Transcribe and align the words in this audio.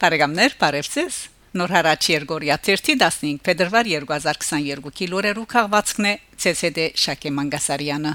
Բարեկամներ, 0.00 0.54
բարևձեզ։ 0.56 1.16
Նոր 1.60 1.72
հարաճ 1.74 2.06
Երգորիա 2.08 2.54
15 2.64 3.42
փետրվար 3.44 3.90
2022-ի 3.90 5.08
լուրերու 5.12 5.44
քաղվածքն 5.52 6.08
է 6.08 6.12
ՑՍԴ 6.40 6.86
Շակե 7.04 7.32
Մանգասարյանը։ 7.36 8.12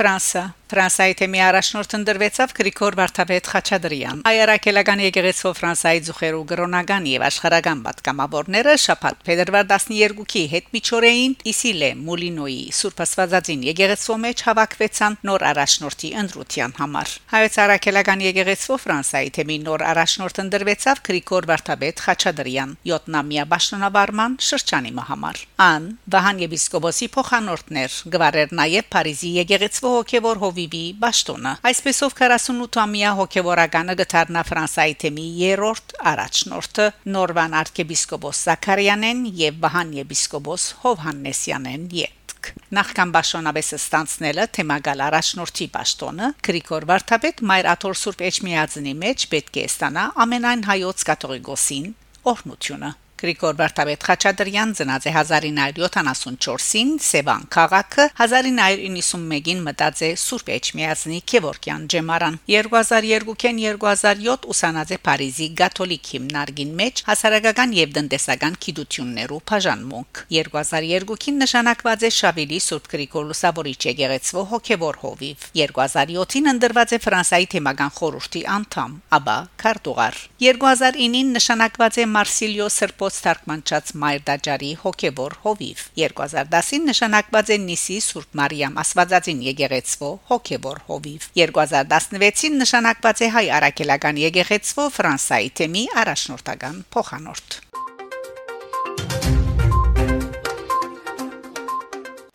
Ֆրանսա 0.00 0.46
Ֆրանսիայի 0.70 1.14
թեմի 1.18 1.40
առաջնորդ 1.42 1.94
ընդրվեցավ 1.96 2.52
Գրիգոր 2.54 2.96
Վարդապետ 3.00 3.48
Խաչատրյան։ 3.50 4.20
Հայարակելական 4.22 5.00
եկեղեցու 5.02 5.50
Ֆրանսիայի 5.58 6.02
ծուխերու 6.06 6.44
գրոնական 6.52 7.08
եւ 7.10 7.24
աշխարհական 7.26 7.80
պատգամավորները 7.86 8.74
շաբաթ 8.84 9.24
փետրվար 9.26 9.66
12-ի 9.72 10.44
հետ 10.52 10.68
միջօրեին 10.76 11.34
Իսիլե 11.50 11.88
Մոլինոյի 12.06 12.62
Սուրբ 12.78 13.02
Աստվածածին 13.02 13.64
եկեղեցու 13.66 14.18
մեջ 14.30 14.44
հավաքվեցան 14.46 15.18
նոր 15.26 15.44
առաջնորդի 15.50 16.12
ընդրության 16.22 16.76
համար։ 16.78 17.16
Հայոց 17.34 17.58
արաքելական 17.66 18.24
եկեղեցու 18.30 18.78
Ֆրանսիայի 18.86 19.34
թեմի 19.40 19.58
նոր 19.66 19.86
առաջնորդ 19.90 20.40
ընդրվեցավ 20.44 21.02
Գրիգոր 21.10 21.50
Վարդապետ 21.50 22.04
Խաչատրյան 22.06 22.76
7-նամյա 22.86 23.48
ճշնամարման 23.50 24.38
շրջանի 24.50 24.94
համար։ 25.10 25.42
Ան 25.66 25.90
Վահան 26.14 26.40
եպիսկոպոսի 26.46 27.10
փոխանորդներ 27.18 27.98
գվարեր 28.14 28.54
նաեւ 28.60 28.88
Փարիզի 28.94 29.30
եկեղեցու 29.40 29.89
հոգեվոր 29.98 30.42
հովի 30.46 30.60
Լվիվի 30.60 31.00
ճշտոնը 31.02 31.52
այսպեսով 31.70 32.12
48-ամյա 32.18 33.10
հոգեվորականը 33.18 33.94
գտարնա 34.00 34.42
Ֆրանսայի 34.50 34.94
թեմի 35.02 35.24
երրորդ 35.40 35.94
առաջնորդը 36.10 36.86
Նորվան 37.14 37.56
arczepiskopos 37.60 38.42
Զաքարյանեն 38.50 39.24
եւ 39.40 39.58
Վահան 39.64 39.92
եպիսկոպոս 40.00 40.66
Հովհաննեսյանեն 40.84 41.88
յետք 41.96 42.52
Նախքան 42.76 43.14
Բաշոնաբեսը 43.16 43.80
ստանցնելը 43.80 44.46
թեմագալ 44.60 45.04
առաջնորդի 45.08 45.68
պաշտոնը 45.80 46.32
Գրիգոր 46.50 46.88
Վարդապետ 46.92 47.44
Մայր 47.50 47.70
Աթոր 47.74 48.00
Սուրբ 48.04 48.24
Էջմիածնի 48.30 48.96
մեջ 49.00 49.28
պետք 49.34 49.60
է 49.60 49.68
ստանա 49.70 50.08
ամենայն 50.26 50.66
հայոց 50.70 51.06
կաթողիկոսին 51.10 51.94
օրնությունը 52.34 52.96
Գրիգոր 53.20 53.56
Վարդապետ 53.58 54.04
Խաչատրյան 54.06 54.70
ծնած 54.78 55.06
է 55.10 55.12
1974-ին 55.20 56.92
Սևան 57.04 57.42
քաղաքը 57.52 58.04
1991-ին 58.16 59.58
մտած 59.66 60.00
է 60.06 60.08
Սուրբ 60.22 60.48
Էջմիածնի 60.54 61.18
Քևորքյան 61.32 61.84
ջեմարան 61.92 62.38
2002-ին 62.48 63.60
2007 63.60 64.48
ուսանած 64.54 64.94
է 64.96 64.98
Փարիզի 65.04 65.48
Կաթոլիկ 65.60 66.08
հիմնարկին 66.14 66.72
մեջ 66.80 67.02
հասարակական 67.10 67.74
եւ 67.76 67.92
տնտեսական 67.98 68.56
գիտություններու 68.64 69.42
բաժանմունք 69.52 70.22
2002-ին 70.32 71.38
նշանակված 71.44 72.08
է 72.08 72.12
Շավիլի 72.20 72.62
Սուրբ 72.70 72.90
Գրիգոր 72.94 73.28
Լուսավորիչ 73.34 73.80
եկեղեցու 73.90 74.46
հոգեվոր 74.54 75.00
հովիվ 75.04 75.46
2007-ին 75.60 76.50
ընդրված 76.56 76.96
է 76.96 77.02
Ֆրանսիայի 77.04 77.52
թեմական 77.56 77.94
խորհրդի 78.00 78.44
անդամ 78.56 78.96
ապա 79.20 79.36
քարտուղար 79.60 80.20
2009-ին 80.46 81.32
նշանակված 81.36 82.00
է 82.00 82.08
Մարսիլիո 82.16 82.72
Սրբո 82.80 83.09
Հերոս 83.10 83.22
Թարգմանչած 83.24 83.88
Մայր 83.98 84.20
Դաջարի 84.26 84.68
հոգեվոր 84.82 85.34
հովիվ 85.44 85.80
2010-ին 85.98 86.84
նշանակված 86.90 87.48
է 87.50 87.56
Նիսի 87.62 87.96
Սուրբ 88.06 88.36
Մարիամ 88.40 88.78
Աստվածածին 88.82 89.40
եկեղեցվո 89.48 90.10
հոգեվոր 90.30 90.78
հովիվ 90.90 91.26
2016-ին 91.40 92.60
նշանակված 92.62 93.24
է 93.26 93.30
Հայ 93.38 93.46
Արաքելական 93.58 94.22
եկեղեցվո 94.26 94.86
Ֆրանսայի 95.00 95.50
թեմի 95.58 95.84
առաջնորդական 96.04 96.78
փոխանորդ 96.94 97.58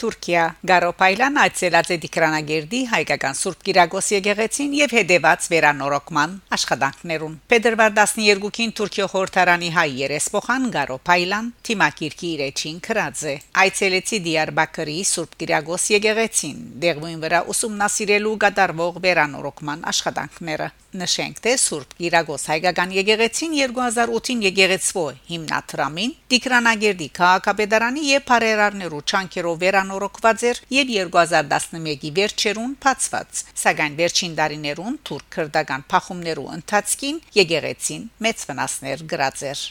Թուրքիա 0.06 0.42
Գարոպայլան 0.70 1.38
այցելած 1.42 1.88
է 1.94 1.96
Դիկրանագերդի 2.04 2.82
հայկական 2.92 3.38
Սուրբ 3.40 3.64
Կիրակոս 3.66 4.10
եկեղեցին 4.14 4.76
եւ 4.78 4.94
հետեւած 4.98 5.48
վերանորոգման 5.54 6.36
աշխատանքներուն։ 6.58 7.40
Փետրվար 7.54 7.96
12-ին 7.98 8.76
Թուրքիո 8.78 9.08
խորհրդարանի 9.16 9.72
հայ 9.80 9.88
երեսփոխան 10.04 10.70
Գարոպայլան 10.78 11.50
թիմակիրքի 11.66 12.32
իրեջին 12.36 12.80
քրած 12.86 13.26
է։ 13.34 13.36
Այցելեցի 13.66 14.22
Դիարբակրի 14.30 14.98
Սուրբ 15.16 15.38
Կիրակոս 15.42 15.90
եկեղեցին, 15.96 16.64
դեղույն 16.86 17.20
վրա 17.26 17.44
ուսումնասիրելու 17.56 18.40
կատարվող 18.46 19.06
վերանորոգման 19.10 19.88
աշխատանքները։ 19.96 20.70
Նշենք, 20.96 21.40
թե 21.44 21.54
Սուրբ 21.60 21.94
Կիրակոս 22.00 22.44
հայկական 22.52 22.94
եկեղեցին 22.96 23.56
2008-ին 23.58 24.44
եկեղեցվո 24.46 25.06
հիմնադրամին 25.32 26.16
Տիգրանագերդի 26.34 27.08
քաղաքապետարանի 27.20 28.06
եւ 28.10 28.26
Փարերարներու 28.32 29.04
չանկերով 29.06 29.62
վերանորոգված 29.66 30.46
էր 30.52 30.62
եւ 30.80 30.92
2011-ի 30.98 32.14
վերջերուն 32.20 32.76
բացված, 32.86 33.46
սակայն 33.66 33.98
վերջին 34.02 34.38
տարիներուն 34.42 35.00
թուրք 35.10 35.32
քրդական 35.38 35.90
փախումներու 35.96 36.52
ընթացքին 36.60 37.24
եկեղեցին 37.44 38.14
մեծ 38.28 38.46
վնասներ 38.52 39.10
գրած 39.16 39.50
էր։ 39.56 39.66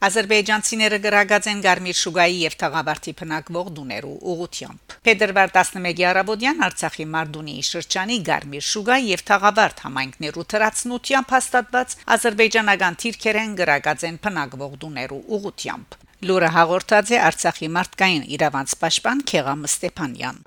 Ադրբեջանցիները 0.00 0.98
գրագած 1.04 1.46
են 1.50 1.58
Գարմիր 1.60 1.96
Շուգայի 2.00 2.36
եւ 2.40 2.54
Թաղավարտի 2.60 3.12
փնակվող 3.18 3.66
դուներու 3.76 4.12
ուղությամբ։ 4.32 4.94
Փետրվար 5.08 5.50
11-ի 5.56 6.06
արաբոդյան 6.10 6.62
Արցախի 6.66 7.06
Մարդունի 7.14 7.56
շրջանի 7.68 8.16
Գարմիր 8.30 8.64
Շուգայի 8.70 9.10
եւ 9.10 9.24
Թաղավարտ 9.30 9.82
համայնքներու 9.84 10.46
թրացնությամբ 10.54 11.34
հաստատված 11.36 11.96
ադրբեջանական 12.16 12.96
թիրքերեն 13.04 13.52
գրագած 13.60 14.06
են 14.08 14.16
փնակվող 14.24 14.80
դուներու 14.80 15.20
ուղությամբ։ 15.36 16.00
Լուրը 16.30 16.50
հաղորդած 16.56 17.12
է 17.12 17.20
Արցախի 17.28 17.70
մարդկային 17.76 18.24
իրավանց 18.40 18.76
պաշտպան 18.80 19.22
Քեղամ 19.28 19.68
Ստեփանյան։ 19.68 20.42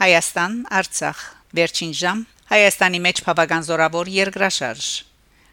Հայաստան, 0.00 0.52
Արցախ, 0.80 1.18
Վերջին 1.60 1.96
ժամ 2.00 2.20
Հայաստանի 2.50 2.98
մեջ 3.04 3.20
բավական 3.22 3.62
զորավոր 3.62 4.08
երկրաշարժ 4.10 4.86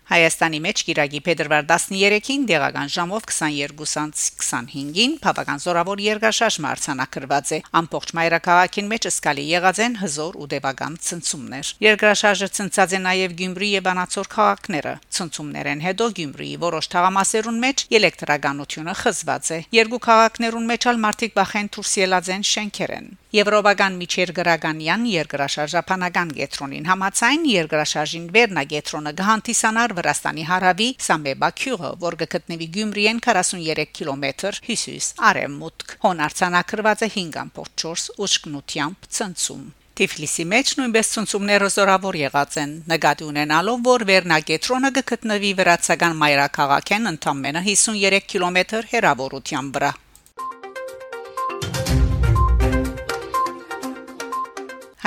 Հայաստանի 0.08 0.60
մեջ 0.64 0.82
Կիրակի 0.88 1.20
փետրվար 1.26 1.66
13-ին 1.68 2.44
դեղական 2.48 2.92
ժամով 2.94 3.26
22:25-ին 3.28 5.18
բավական 5.20 5.60
զորավոր 5.64 6.02
երկրաշարժ 6.06 6.58
մարտանակրված 6.64 7.52
է 7.58 7.60
ամբողջ 7.80 8.14
մայրաքաղաքին 8.20 8.88
մեջ 8.94 9.08
սկալի 9.12 9.46
եղած 9.50 9.82
են 9.84 10.00
հզոր 10.04 10.40
ու 10.40 10.48
դեպական 10.56 10.96
ցնցումներ 11.10 11.74
երկրաշարժը 11.88 12.50
ցնցած 12.56 12.96
է 12.96 13.02
նաև 13.04 13.36
Գյումրի 13.44 13.70
եւ 13.74 13.92
Անացոր 13.92 14.32
քաղաքները 14.38 14.96
ցնցումներեն 15.18 15.86
հետո 15.88 16.10
Գյումրիի 16.24 16.56
որոշ 16.64 16.92
թաղամասերուն 16.96 17.62
մեջ 17.68 17.86
էլեկտրականությունը 18.00 18.98
խզված 19.04 19.52
է 19.58 19.62
երկու 19.76 20.04
քաղաքներուն 20.08 20.72
մեջ 20.72 20.88
ալ 20.88 21.04
մարդիկ 21.04 21.38
բախեն 21.42 21.72
դուրս 21.76 21.94
ելած 22.08 22.36
են 22.38 22.52
շենքերեն 22.56 23.16
Եվրոպական 23.36 23.98
միջերգրականյան 24.00 25.02
երկրաշարժապանական 25.12 26.30
գետրոնին 26.38 26.86
համացայն 26.88 27.42
երկրաշարժին 27.52 28.30
վերնագետրոնը 28.38 29.12
գահանտիսանար 29.20 29.94
Վրաստանի 29.98 30.46
հարավի 30.52 30.90
Սամբեբա 31.08 31.50
քյուղը, 31.62 31.92
որ 32.04 32.20
գտնվի 32.22 32.68
Գյումրիեն 32.78 33.24
43 33.28 33.90
կիլոմետր 33.98 34.62
հյուսիս 34.68 35.10
արևմուտք։ 35.32 35.98
Հոնարցանակրված 36.06 37.04
է 37.08 37.12
5.4 37.18 38.08
ուշքնությամբ 38.28 39.12
ցնցում։ 39.18 39.68
Թիֆլիսի 39.98 40.44
մեջ 40.46 40.72
նույնպես 40.78 41.08
ցնցումները 41.14 41.68
զորավոր 41.74 42.18
եղած 42.22 42.58
են 42.62 42.74
նկատի 42.92 43.24
ունենալով 43.28 43.80
որ 43.88 44.04
Վերնագետրոնը 44.10 44.92
գտնվի 44.98 45.54
վրացական 45.62 46.20
մայրաքաղաքեն 46.22 47.12
ընդամենը 47.18 47.64
53 47.70 48.28
կիլոմետր 48.34 48.92
հեռավորության 48.94 49.72
վրա 49.78 49.92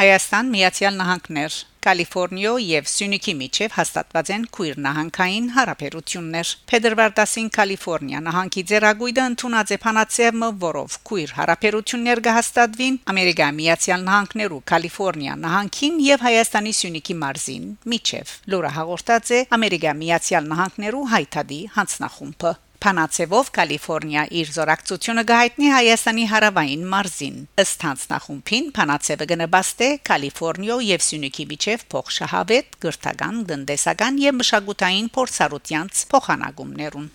Հայաստան 0.00 0.46
Միացյալ 0.48 0.94
Նահանգներ 0.96 1.56
Կալիֆոռնիա 1.84 2.52
եւ 2.64 2.86
Սյունիքի 2.88 3.32
միջև 3.40 3.74
հաստատված 3.76 4.30
են 4.32 4.46
քույր 4.56 4.78
նահանգային 4.84 5.50
հարաբերություններ։ 5.56 6.52
Փետրվար 6.70 7.12
10-ին 7.18 7.50
Կալիֆոռնիա 7.56 8.22
նահանգի 8.28 8.64
ձերագույդը 8.70 9.26
ընդունած 9.32 9.74
է 9.76 9.78
փանացիվը, 9.84 10.50
որով 10.64 10.96
քույր 11.10 11.34
հարաբերություններ 11.40 12.24
կհաստատվին 12.30 12.98
Ամերիկայի 13.12 13.56
Միացյալ 13.60 14.08
Նահանգներու 14.08 14.62
Կալիֆոռնիա 14.72 15.36
նահանգին 15.44 16.00
եւ 16.06 16.26
Հայաստանի 16.30 16.74
Սյունիքի 16.80 17.20
մարզին 17.26 17.68
միջև։ 17.92 18.34
Լուրը 18.54 18.72
հաղորդած 18.80 19.36
է 19.36 19.44
Ամերիկայի 19.60 20.00
Միացյալ 20.00 20.50
Նահանգներու 20.54 21.06
հայտարարի 21.12 21.62
հանձնախումբը։ 21.76 22.56
Փանացեվով 22.80 23.48
Կալիֆոռնիա 23.56 24.20
իր 24.40 24.52
զորակցությունը 24.54 25.24
գահիտնի 25.28 25.66
Հայաստանի 25.74 26.22
հարավային 26.30 26.86
մարզին։ 26.94 27.36
Ըստ 27.60 27.84
հանձնախումբին 27.86 28.70
Փանացեվը 28.78 29.26
գնաբաստե 29.34 29.88
Կալիֆոռնիա 30.10 30.78
եւ 30.88 31.04
Սյունիքի 31.10 31.46
միջև 31.50 31.84
փոխշահավետ, 31.92 32.78
գրթական, 32.86 33.42
տնտեսական 33.52 34.22
եւ 34.24 34.40
մշակութային 34.40 35.12
փորձառությանց 35.20 36.06
փոխանակումներուն։ 36.14 37.12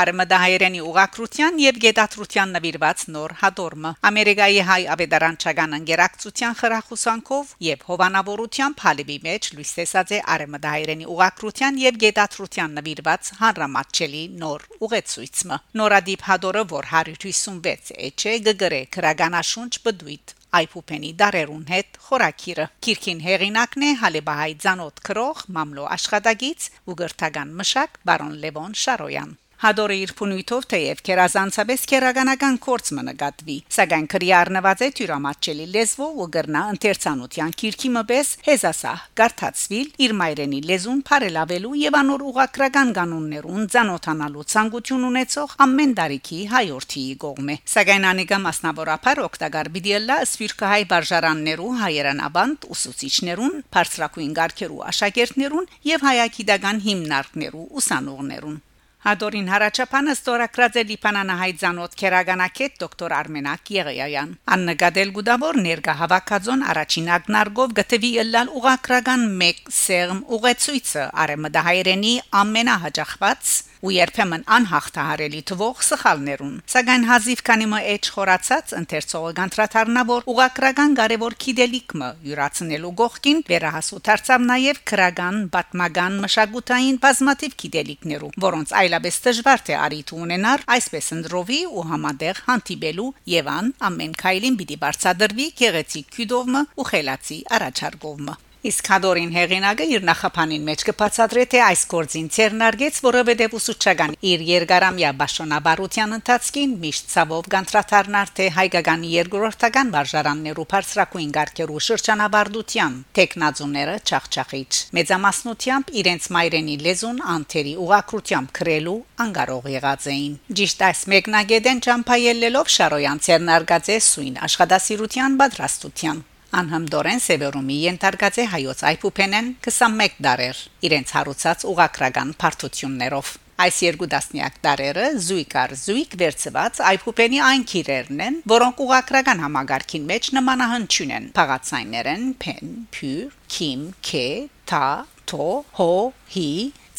Արմադահայերենի 0.00 0.78
ուղակրության 0.88 1.58
եւ 1.60 1.78
գետատրության 1.84 2.52
նվիրված 2.56 3.02
նոր 3.12 3.32
հադորմը 3.42 3.90
Ամերիկայի 4.08 4.60
հայ 4.68 4.78
ավետարանչական 4.94 5.76
ընկերակցության 5.78 6.56
խրախուսանքով 6.62 7.50
եւ 7.66 7.84
հովանավորությամբ 7.90 8.84
հալիվի 8.86 9.18
մեջ 9.28 9.48
լույս 9.56 9.72
տեսած 9.78 10.14
է 10.16 10.20
արմադահայերենի 10.36 11.08
ուղակրության 11.12 11.80
եւ 11.82 11.98
գետատրության 12.06 12.76
նվիրված 12.80 13.32
հանրամատչելի 13.42 14.22
նոր 14.44 14.68
ուղեցույցը 14.88 15.58
նորադիպ 15.82 16.24
հադորը 16.32 16.62
որ 16.72 16.88
156 17.02 17.92
էջե 18.08 18.38
գգրե 18.48 18.80
քրագանաշունչ 18.96 19.72
բդույթ 19.84 20.34
Այփուփենի 20.52 21.10
դարերուն 21.20 21.62
հետ 21.72 22.00
խորակիրը 22.06 22.66
Քիրքին 22.84 23.22
հեղինակն 23.26 23.86
է 23.88 23.92
Հալեբահայ 24.02 24.50
ցանոթ 24.64 25.04
քրող 25.08 25.44
մամլո 25.56 25.86
աշխատագից 25.96 26.66
ու 26.92 26.98
գրթական 27.04 27.54
մշակ 27.60 28.02
բարոն 28.10 28.34
Լևոն 28.42 28.76
Շարոյան 28.82 29.32
Հադորը 29.62 29.96
իր 30.02 30.12
փունույթով 30.18 30.64
թեև 30.72 31.00
կերազանցաբես 31.06 31.82
կերականական 31.92 32.56
կորցը 32.64 33.02
նկատվի, 33.06 33.54
սակայն 33.76 34.06
քրի 34.10 34.30
առնված 34.34 34.80
է 34.82 34.88
թյուրամատչելի 34.98 35.66
լեզվով 35.76 36.16
ու 36.24 36.26
գրնա 36.36 36.62
ընթերցանության 36.72 37.54
քիրքի 37.62 37.90
մպես 37.96 38.32
հեզասա 38.48 38.94
գարտացվիլ 39.20 39.92
իր 40.06 40.14
մայրենի 40.18 40.58
լեզուն 40.66 41.04
բարելավելու 41.06 41.70
եւ 41.82 41.98
անոր 42.00 42.24
ուղակրական 42.32 42.90
կանոններուն 42.98 43.70
ցանոթանալու 43.76 44.46
ցանկություն 44.50 45.06
ունեցող 45.12 45.54
ամեն 45.62 45.94
տարիքի 46.02 46.40
հայորդի 46.56 47.04
կողմ 47.22 47.54
է 47.54 47.56
սակայն 47.76 48.08
անիկա 48.10 48.40
մասնավորապես 48.48 49.22
օկտագար 49.28 49.72
բիդիելլա 49.78 50.18
սվիրկահայ 50.32 50.82
բարժարաններու 50.96 51.70
հայերանաբանդ 51.84 52.68
ուսուցիչներուն 52.74 53.56
բարձրակույն 53.78 54.36
ղարքերու 54.42 54.84
աշակերտներուն 54.90 55.72
եւ 55.92 56.10
հայագիտական 56.10 56.84
հիմնարկներու 56.90 57.66
ուսանողներուն 57.82 58.60
Հադորին 59.02 59.48
հարաճապանը 59.50 60.12
ստորակրած 60.14 60.76
է 60.78 60.82
Լիբանանահայ 60.90 61.48
ցանոթ 61.62 61.96
քերագանակետ 62.02 62.76
դոկտոր 62.82 63.14
Արմենակ 63.16 63.72
Եղեյան։ 63.76 64.36
Աննկադել 64.56 65.10
գուդավոր 65.16 65.58
ներգա 65.64 65.94
հավաքածոն 66.02 66.62
առաջին 66.74 67.10
ագնարգով 67.16 67.74
գտվի 67.80 68.12
ըլլալ 68.22 68.54
ուղակրական 68.62 69.26
մեկ 69.42 69.74
սերմ 69.82 70.22
ուղեցույցը 70.38 71.08
արեմդահայրենի 71.26 72.14
ամենահաջախված 72.44 73.52
ու 73.82 73.90
երբեմն 73.96 74.42
անհաղթահարելի 74.56 75.40
թվող 75.50 75.80
սխալներուն 75.82 76.52
սակայն 76.72 77.06
հազիվ 77.08 77.40
քանի 77.48 77.66
մը 77.72 77.80
էջ 77.92 78.10
խորացած 78.14 78.74
ընթերցողը 78.78 79.32
գանտրաթարնավոր 79.38 80.28
ուղակրական 80.32 80.94
կարևոր 81.00 81.36
քիդելիկը 81.44 82.10
յուրացնելու 82.28 82.92
գողքին 83.00 83.42
վերահասու 83.48 83.98
դարձավ 84.08 84.46
նաև 84.52 84.80
քրական 84.92 85.40
բատմական 85.56 86.20
մշակութային 86.26 87.00
բազմաթիվ 87.06 87.58
քիդելիկներու 87.64 88.30
որոնց 88.46 88.76
այլապես 88.82 89.20
դժվար 89.26 89.66
թե 89.66 89.76
արիթ 89.88 90.14
ունենար 90.20 90.64
այսպես 90.78 91.10
ընդրովի 91.18 91.60
ու 91.72 91.86
համադեղ 91.90 92.44
հանդիպելու 92.52 93.10
եւ 93.34 93.52
ան 93.56 93.74
ամեն 93.90 94.16
քայլին 94.22 94.62
պիտի 94.62 94.80
բարձադրվի 94.86 95.50
գեղեցիկ 95.64 96.16
քյուդովը 96.16 96.64
ու 96.78 96.88
խելացի 96.92 97.42
առաջարկովը 97.58 98.40
Իսկ 98.62 98.92
Հադորին 98.92 99.32
հեղինակը 99.34 99.90
իր 99.96 100.04
նախապանին 100.06 100.66
մեջ 100.70 100.82
կբացատրե 100.86 101.44
թե 101.50 101.62
այս 101.66 101.80
գործին 101.90 102.28
ցերնարգեց, 102.36 102.98
որովհետև 103.02 103.56
ուսուցչական 103.58 104.14
իր 104.32 104.44
երկարամյա 104.52 105.10
ճաշոնաբարության 105.32 106.14
ընթացքին 106.16 106.72
միշտ 106.82 107.08
ցավով 107.12 107.46
գանտրատարնար 107.52 108.32
թե 108.38 108.46
հայկական 108.56 109.04
երկրորդական 109.08 109.92
վարժարաններու 109.96 110.66
բարձրակույն 110.72 111.30
ղարքերու 111.36 111.82
շրջանաբարդության 111.88 112.98
տեխնազուները 113.18 113.94
չախչախիչ 114.06 114.70
մեծամասնությամբ 114.98 115.94
իրենց 116.02 116.28
մայրենի 116.36 116.76
լեզուն 116.86 117.22
անթերի 117.34 117.74
ուղակրությամբ 117.86 118.52
քրելու 118.62 118.98
անկարող 119.26 119.70
եղած 119.76 120.10
էին 120.12 120.34
ճիշտ 120.62 120.84
այս 120.92 121.06
մեկնագետեն 121.12 121.82
ճամփայելելով 121.88 122.74
Շարոյան 122.76 123.24
ցերնարգած 123.26 123.94
է 123.96 123.98
սույն 124.12 124.36
աշխատասիրության 124.48 125.40
պատրաստության 125.42 126.28
Անհամդորեն 126.52 127.22
Սևերումի 127.24 127.76
ենթարկած 127.86 128.38
է 128.42 128.44
հայոց 128.52 128.82
այփուփենեն 128.90 129.46
21 129.64 130.18
դարեր 130.26 130.58
իրենց 130.88 131.12
հարուցած 131.16 131.64
ուղակրական 131.72 132.34
բարդություններով 132.42 133.30
Այս 133.62 133.78
երկու 133.84 134.08
դասնյակ 134.12 134.54
դարերը 134.64 135.06
զույգար 135.22 135.72
զույգ 135.78 136.14
վերծված 136.22 136.78
այփուփենի 136.88 137.40
այն 137.46 137.64
քիրերն 137.72 138.22
են, 138.26 138.36
որոնք 138.52 138.80
ուղակրական 138.84 139.42
համագարքին 139.44 140.06
մեջ 140.08 140.28
նմանահանչուն 140.38 141.12
են։ 141.18 141.28
Փաղացայներն 141.36 142.24
փեն, 142.42 142.72
փյուր, 142.96 143.36
քիմ, 143.56 143.84
քե, 144.08 144.26
թա, 144.72 144.88
թո, 145.30 145.48
հո, 145.78 145.94
հի, 146.34 146.50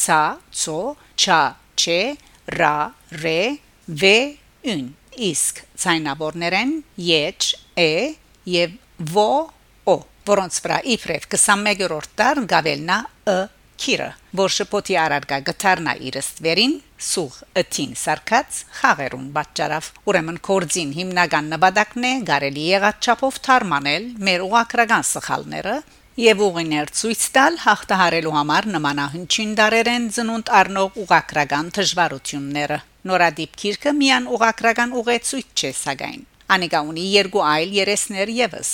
ցա, 0.05 0.21
ցո, 0.63 0.79
չա, 1.19 1.41
չէ, 1.83 2.01
ռա, 2.61 2.77
ռե, 3.25 3.39
վե, 4.01 4.17
ուն։ 4.73 4.89
Իսկ 5.33 5.63
ցայնաբորներն 5.83 6.77
եչ, 7.11 7.41
է 7.77 7.93
եւ 8.49 8.77
ո 9.23 9.27
օ 9.93 9.97
որոնց 10.27 10.61
վրա 10.63 10.77
իբրև 10.93 11.27
21-րդ 11.33 12.15
դար 12.19 12.41
գավելնա 12.53 12.97
ը 13.33 13.39
քիրը 13.83 14.09
որ 14.39 14.51
շփոթի 14.55 14.95
արարգա 15.03 15.39
գտարնա 15.47 15.93
իր 16.07 16.17
ստվերին 16.21 16.75
սուղ 17.07 17.39
ըթին 17.61 17.95
սարկած 17.99 18.59
խաղերուն 18.79 19.25
պատճառավ 19.37 19.89
ուրեմն 20.11 20.39
կորձին 20.47 20.93
հիմնական 20.99 21.49
նպատակն 21.53 22.07
է 22.09 22.13
գարելի 22.29 22.65
եղած 22.69 23.09
չափով 23.09 23.39
թարմանել 23.47 24.07
մեր 24.29 24.45
ուղակրական 24.47 25.07
սխալները 25.09 25.75
եւ 26.23 26.43
ուղիներ 26.47 26.91
ցույց 26.99 27.23
տալ 27.35 27.55
հաղթահարելու 27.63 28.35
համար 28.37 28.67
նմանահնչին 28.75 29.55
դարերեն 29.59 30.05
ծնունդ 30.17 30.51
առնող 30.59 30.99
ուղակրական 31.03 31.71
դժվարությունները 31.79 32.77
նորադիպ 33.09 33.57
քիրքը 33.63 33.95
միան 34.03 34.29
ուղակրական 34.37 34.93
ուղեցույց 35.01 35.63
չէ 35.63 35.73
սակայն 35.79 36.21
անիկա 36.53 36.81
ունի 36.93 37.05
երկու 37.17 37.45
այլ 37.49 37.77
երեսներ 37.81 38.33
եւս 38.39 38.71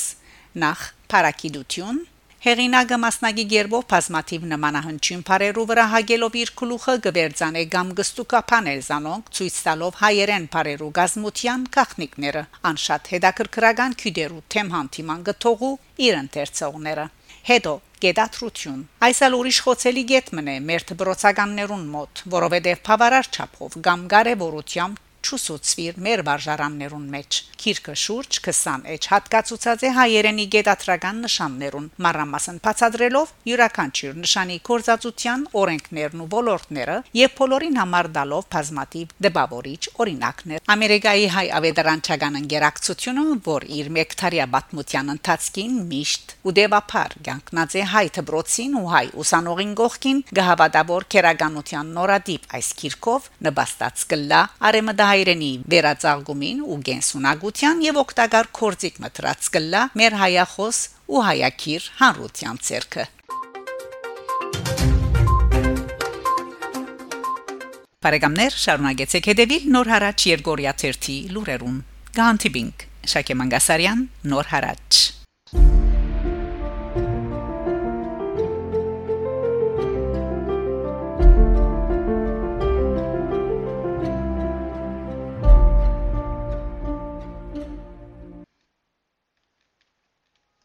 նախ 0.63 0.87
Փարակիդություն 1.13 1.99
Հեղինակը 2.39 2.97
մասնագի 3.03 3.43
գերբով 3.51 3.81
բազմաթիվ 3.91 4.43
նմանահնչյուն 4.49 5.23
բարերու 5.27 5.63
վրա 5.71 5.83
հագելով 5.93 6.35
իր 6.41 6.51
քլուխը 6.61 6.93
գվերցանե 7.05 7.63
կամ 7.73 7.89
գստուկապանել 7.97 8.79
զանոնք 8.85 9.33
ցույց 9.39 9.57
տալով 9.65 9.97
հայերեն 10.03 10.45
բարերու 10.53 10.87
գազմության 10.99 11.65
քախնիկները 11.75 12.43
անշատ 12.69 13.11
հետաքրքրական 13.15 13.97
քյուդերու 14.03 14.45
թեմ 14.55 14.71
հանդիման 14.77 15.27
գթողու 15.27 15.73
իր 16.07 16.19
ընթերցողները 16.21 17.05
հետո 17.49 17.75
գետատրություն 18.07 18.81
այսալ 19.09 19.37
ուրիշ 19.41 19.61
խոցելի 19.67 20.05
գետ 20.13 20.33
մնե 20.39 20.55
մեր 20.71 20.87
դբրոցականներուն 20.93 21.85
մոտ 21.99 22.23
որովհետև 22.39 22.81
բավարար 22.87 23.31
չափով 23.35 23.77
կամ 23.89 24.09
կարևորությամբ 24.15 25.05
չուսուցվիր 25.29 25.97
մեր 26.05 26.21
վարժարաններուն 26.25 27.07
մեջ 27.13 27.39
քիրքը 27.59 27.93
շուրջ 28.01 28.37
20 28.47 28.85
էջ 28.93 29.07
հատկացուցած 29.11 29.83
է 29.85 29.89
հայերենի 29.97 30.45
գետատրական 30.53 31.17
նշաններուն 31.25 31.87
մարամասն 32.05 32.59
բացադրելով 32.65 33.33
յուրաքանչյուր 33.49 34.15
նշանի 34.23 34.57
կորզածության 34.69 35.43
օրենքներն 35.61 36.23
ու 36.23 36.27
ոլորտները 36.33 36.95
եւ 37.19 37.33
բոլորին 37.39 37.79
համար 37.81 38.09
դալով 38.15 38.47
բազմատիվ 38.55 39.13
դեպավորիչ 39.27 39.81
օրինակներ 40.05 40.63
ամերիկայի 40.75 41.27
հայ 41.35 41.45
ավետարանչական 41.59 42.39
ընկերակցությունը 42.39 43.25
որ 43.49 43.67
իր 43.79 43.91
մեկտարիա 43.99 44.47
բաթմության 44.55 45.13
ընթացքին 45.15 45.75
միշտ 45.91 46.35
ու 46.47 46.55
դեպապար 46.59 47.17
կյանքնած 47.27 47.77
է 47.79 47.85
հայ 47.93 48.05
դբրոցին 48.19 48.79
ու 48.79 48.87
հայ 48.95 49.05
ուսանողին 49.23 49.75
գողքին 49.83 50.23
գահավատավոր 50.39 51.07
քերականության 51.15 51.93
նորադիպ 51.99 52.49
այս 52.59 52.71
քիրքով 52.79 53.29
նպաստած 53.49 54.07
կլա 54.13 54.41
արեմդա 54.69 55.09
հայրենի 55.19 55.51
վերածաղկումին 55.71 56.59
ու 56.63 56.77
գենսունակության 56.87 57.81
եւ 57.83 57.97
օկտագար 58.01 58.47
կորձիկ 58.59 58.99
մտրած 59.03 59.49
կլա 59.55 59.81
մեր 59.99 60.15
հայախոս 60.21 60.77
ու 61.09 61.23
հայակիր 61.27 61.87
հանրության 61.99 62.61
ցերկը 62.69 63.05
Բարեկամներ 67.99 68.57
շարունակեցեք 68.63 69.29
հետևել 69.33 69.69
Նոր 69.75 69.93
հարաճ 69.93 70.27
Երգորիա 70.29 70.75
1 70.87 71.11
լուրերուն։ 71.35 71.77
Գանտիբինգ 72.15 72.89
Շակե 73.11 73.39
Մանգասարյան 73.43 74.05
Նոր 74.31 74.53
հարաճ 74.55 75.08